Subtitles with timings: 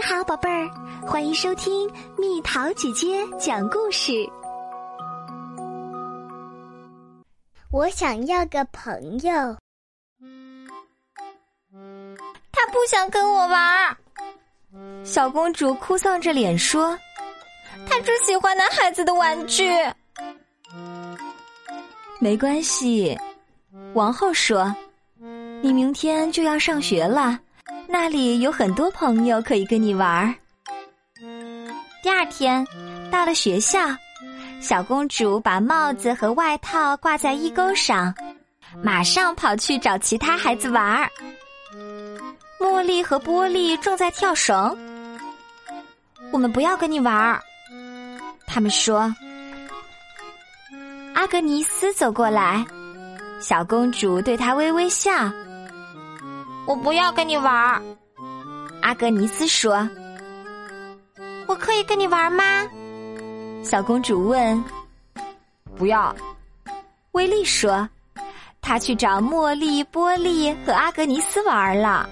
[0.00, 0.66] 你好，宝贝儿，
[1.06, 4.26] 欢迎收听蜜桃姐姐讲故事。
[7.70, 9.58] 我想要个朋友，
[12.50, 13.94] 他不想跟我玩儿。
[15.04, 16.98] 小公主哭丧着脸说
[17.86, 19.70] ：“他只喜欢男孩子的玩具。”
[22.18, 23.14] 没关系，
[23.92, 24.74] 王后说
[25.60, 27.38] ：“你明天就要上学了。”
[27.92, 30.32] 那里有很多朋友可以跟你玩。
[32.02, 32.64] 第二天，
[33.10, 33.80] 到了学校，
[34.60, 38.14] 小公主把帽子和外套挂在衣钩上，
[38.80, 41.10] 马上跑去找其他孩子玩儿。
[42.60, 44.78] 茉莉和波莉正在跳绳，
[46.30, 47.42] 我们不要跟你玩儿。
[48.46, 49.12] 他们说。
[51.12, 52.64] 阿格尼斯走过来，
[53.40, 55.10] 小公主对他微微笑。
[56.66, 57.82] 我不要跟你玩儿，
[58.82, 59.88] 阿格尼斯说
[61.46, 62.44] ：“我可以跟你玩吗？”
[63.64, 64.62] 小公主问。
[65.76, 66.14] “不要。”
[67.12, 67.88] 威利说
[68.62, 72.08] ：“他去找茉莉、波莉和阿格尼斯玩了。”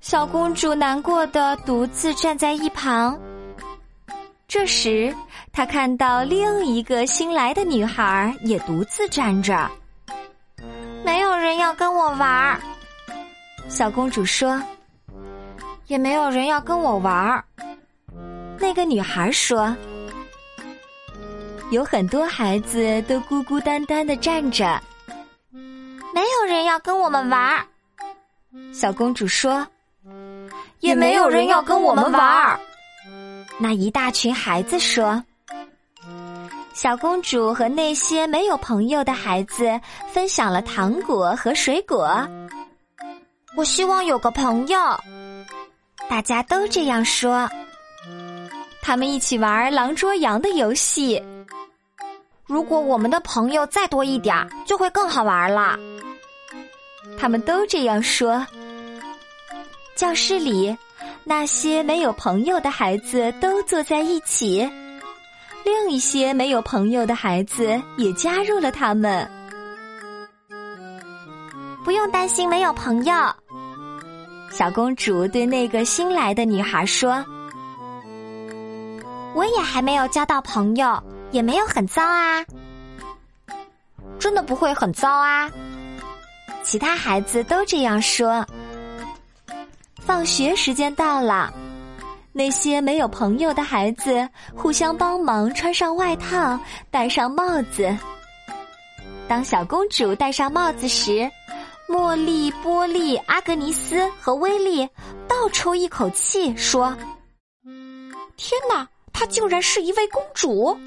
[0.00, 3.18] 小公主难过的独自站在一旁。
[4.46, 5.14] 这时，
[5.50, 9.70] 她看到另一个新来的女孩也独自站着。
[11.56, 12.60] 要跟我玩儿，
[13.68, 14.62] 小公主说。
[15.88, 17.44] 也没有人要跟我玩儿，
[18.58, 19.76] 那个女孩说。
[21.70, 24.80] 有很多孩子都孤孤单单的站着，
[26.14, 27.66] 没有人要跟我们玩儿，
[28.72, 29.66] 小公主说。
[30.80, 32.58] 也没有人要跟我们玩儿，
[33.58, 35.22] 那一大群孩子说。
[36.74, 39.78] 小公主和那些没有朋友的孩子
[40.10, 42.26] 分享了糖果和水果。
[43.56, 44.78] 我希望有个朋友，
[46.08, 47.48] 大家都这样说。
[48.80, 51.22] 他们一起玩狼捉羊的游戏。
[52.46, 55.78] 如果我们的朋友再多一点儿，就会更好玩了。
[57.18, 58.44] 他们都这样说。
[59.94, 60.76] 教室里，
[61.22, 64.68] 那些没有朋友的孩子都坐在一起。
[65.64, 69.30] 另一些没有朋友的孩子也加入了他们。
[71.84, 73.14] 不用担心没有朋友，
[74.50, 77.24] 小公主对那个新来的女孩说
[79.34, 82.44] ：“我也还没有交到朋友，也没有很糟啊，
[84.18, 85.50] 真的不会很糟啊。”
[86.62, 88.46] 其他孩子都这样说。
[90.00, 91.52] 放学时间到了。
[92.32, 94.26] 那些没有朋友的孩子
[94.56, 96.58] 互相帮忙，穿上外套，
[96.90, 97.94] 戴上帽子。
[99.28, 101.30] 当小公主戴上帽子时，
[101.88, 104.88] 茉莉、波莉、阿格尼斯和威利
[105.28, 106.96] 倒抽一口气，说
[108.36, 110.78] ：“天哪，她竟然是一位公主！”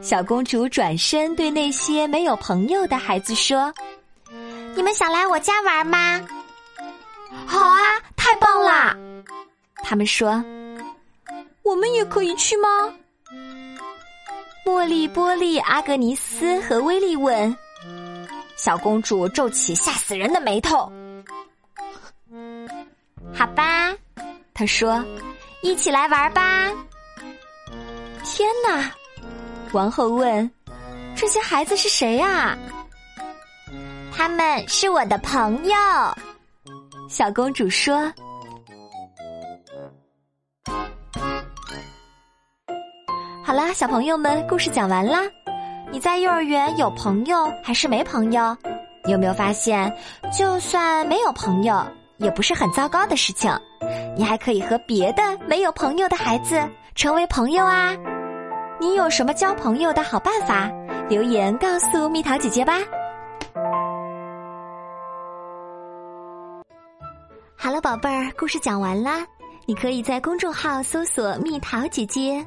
[0.00, 3.72] 小公主转身对那些没有朋友的孩子说
[4.76, 6.24] ：“你们想来我家玩吗
[7.46, 7.78] ？”“好啊，
[8.16, 8.96] 太棒啦！”
[9.88, 10.44] 他们说
[11.64, 12.68] ：“我们也可以去吗？”
[14.62, 17.56] 茉莉、波利、阿格尼斯和威利问。
[18.54, 20.92] 小公主皱起吓死人的眉头。
[23.32, 23.90] “好吧，”
[24.52, 25.02] 她说
[25.64, 26.70] ，“一起来玩吧。”
[28.22, 28.92] 天哪！
[29.72, 30.50] 王后问
[31.16, 32.58] ：“这些孩子是谁呀？”
[34.14, 35.74] 他们是我的朋友。
[37.08, 38.12] 小公主说。
[43.58, 45.18] 啦，小朋友们，故事讲完啦。
[45.90, 48.56] 你在幼儿园有朋友还是没朋友？
[49.04, 49.92] 你有没有发现，
[50.32, 51.84] 就算没有朋友，
[52.18, 53.50] 也不是很糟糕的事情。
[54.16, 56.62] 你还可以和别的没有朋友的孩子
[56.94, 57.96] 成为朋友啊！
[58.78, 60.70] 你有什么交朋友的好办法？
[61.08, 62.78] 留言告诉蜜桃姐姐吧。
[67.56, 69.26] 好了，宝贝儿，故事讲完啦。
[69.66, 72.46] 你可以在公众号搜索“蜜桃姐姐”。